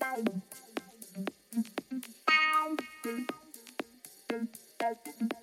[0.00, 0.42] Bye.
[4.82, 5.41] Thank you.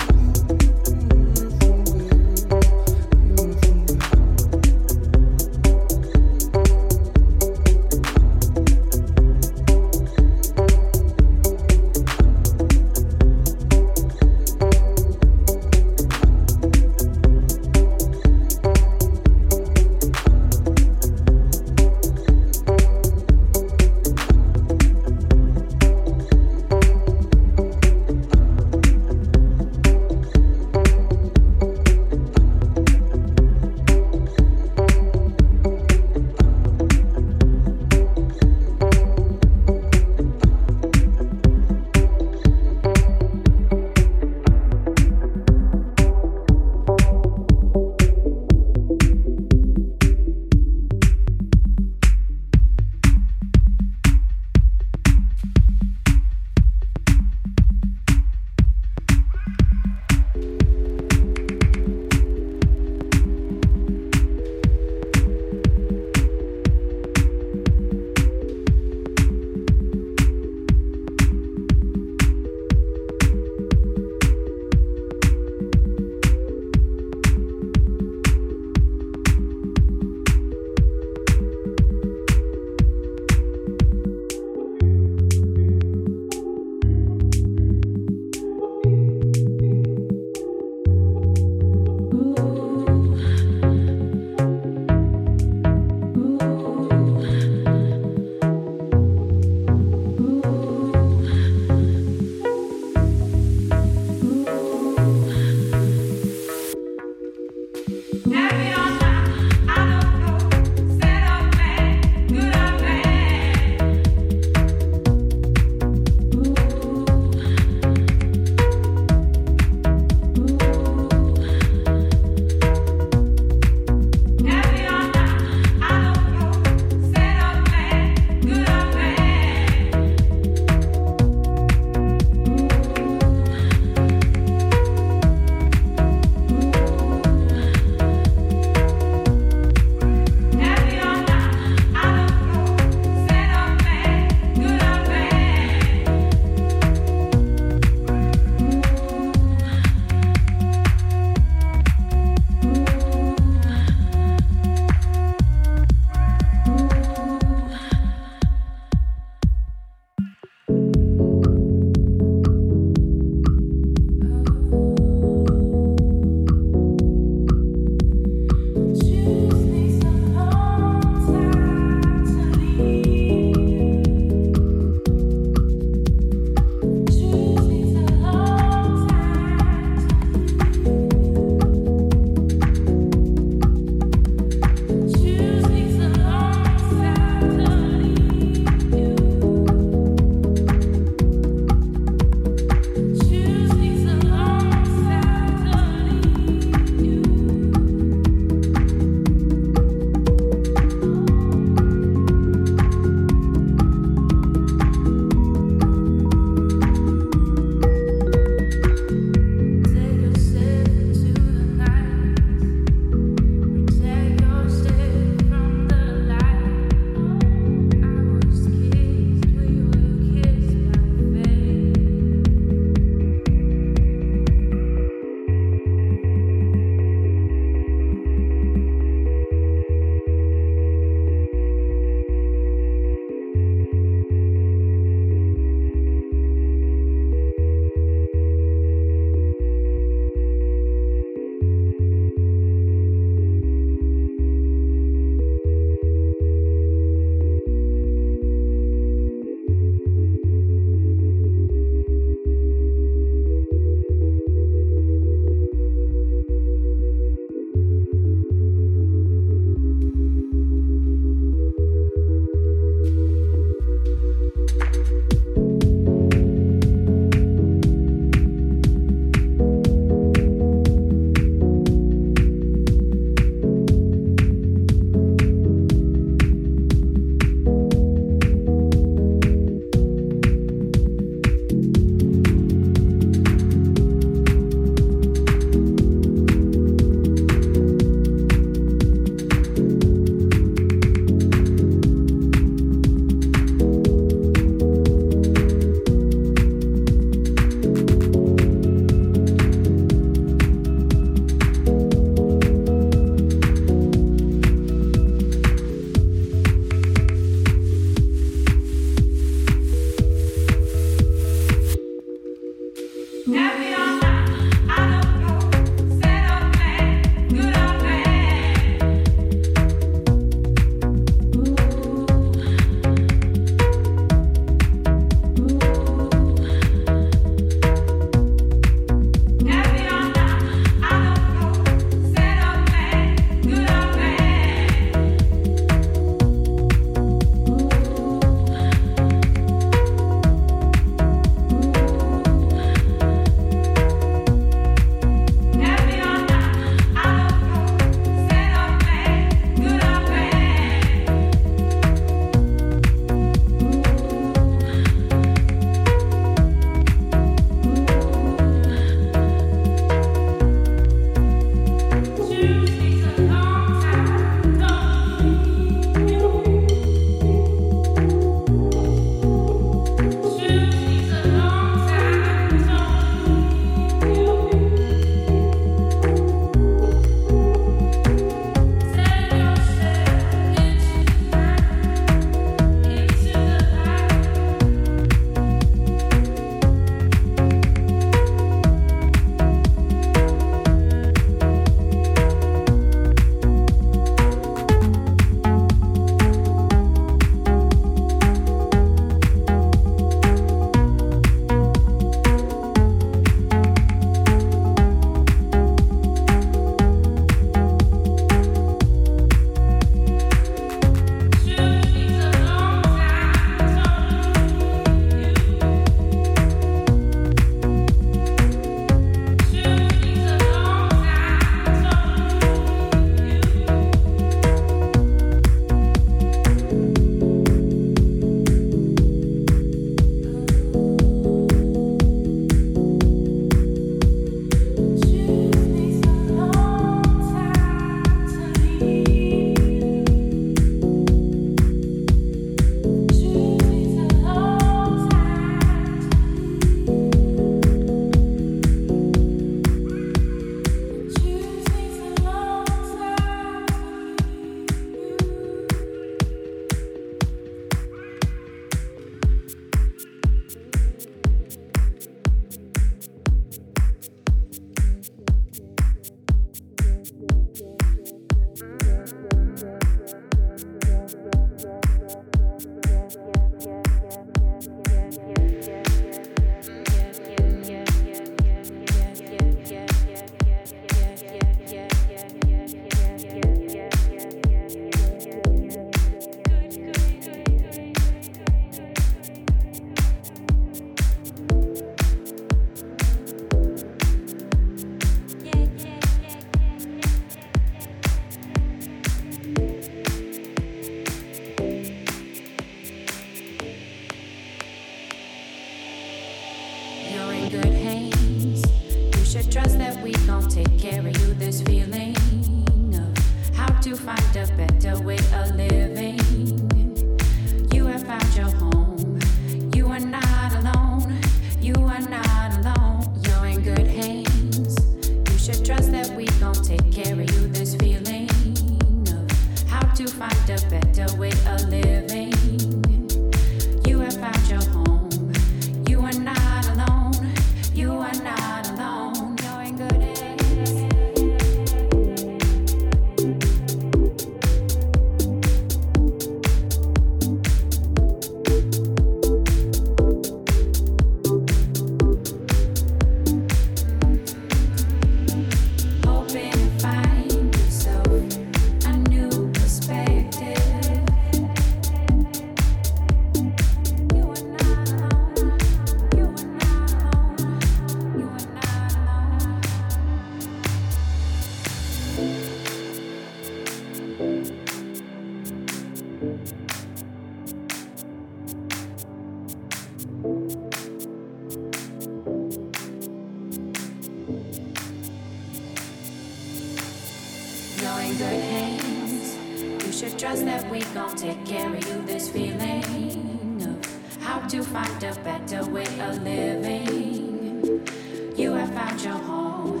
[598.56, 600.00] You have found your home.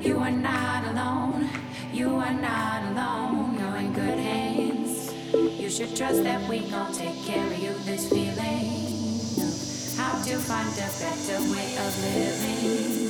[0.00, 1.50] You are not alone.
[1.92, 3.58] You are not alone.
[3.58, 5.12] You're in good hands.
[5.34, 7.74] You should trust that we gon' take care of you.
[7.84, 9.52] This feeling of
[9.98, 13.08] how to find a better way of living.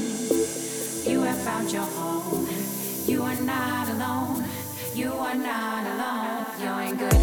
[1.13, 2.49] You have found your home.
[3.07, 4.45] You are not alone.
[4.95, 6.47] You are not alone.
[6.61, 7.18] You're in good.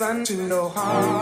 [0.00, 1.19] Listen to your heart.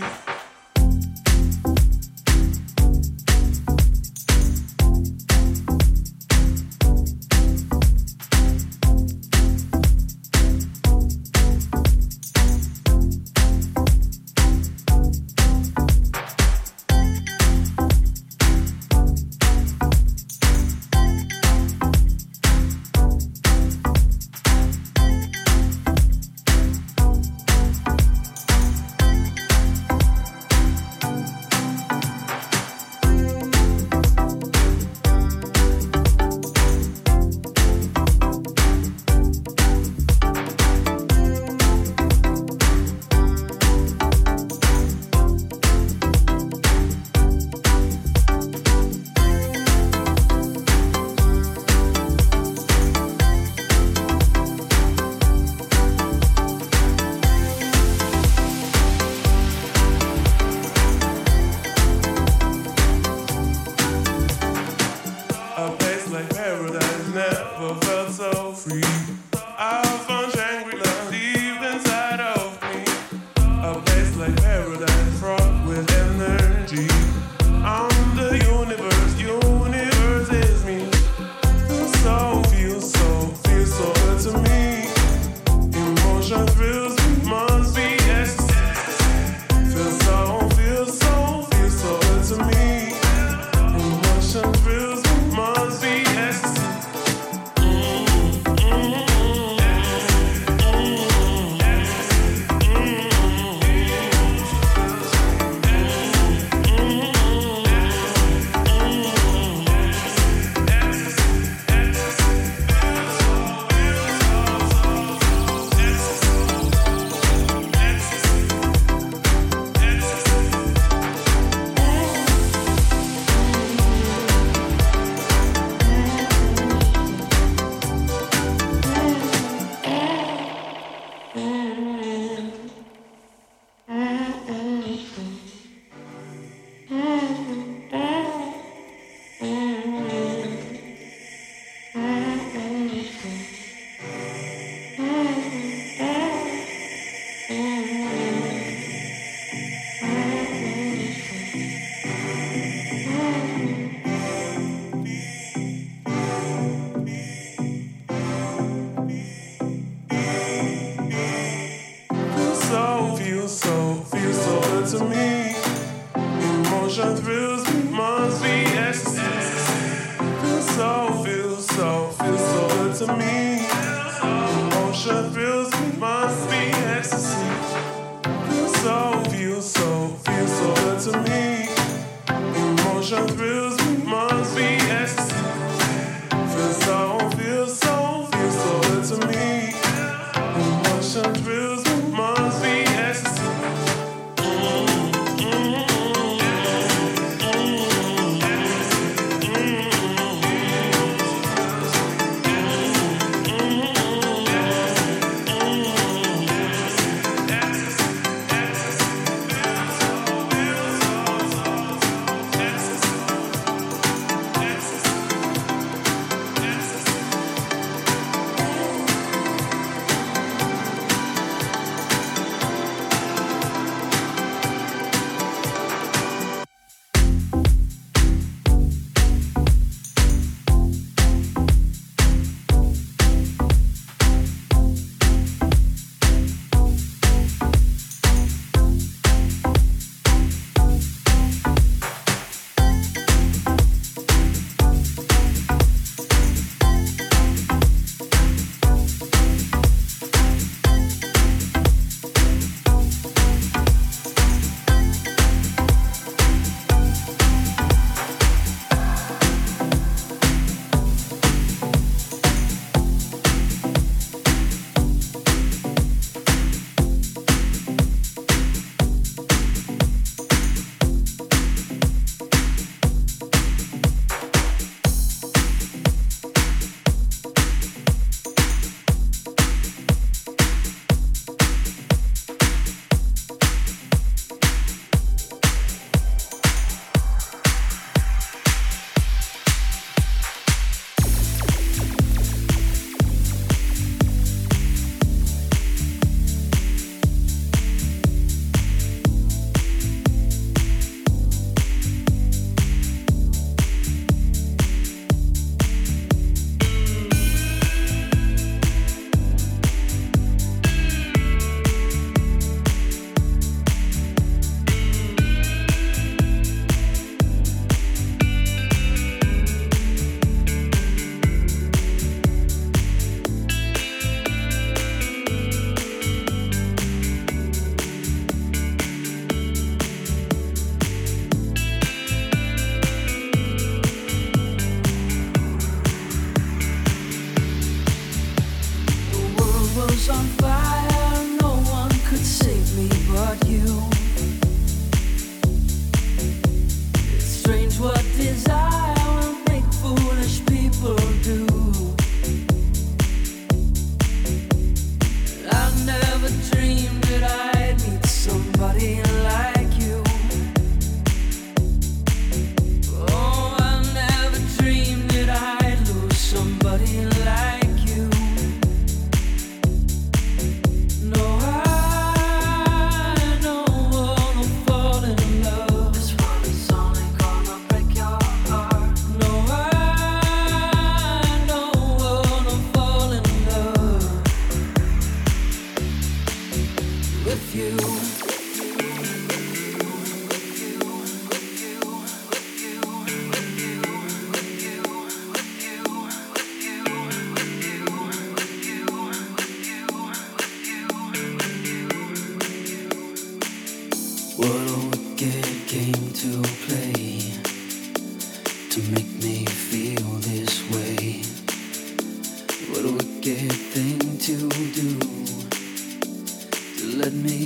[0.00, 0.23] see.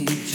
[0.04, 0.28] Get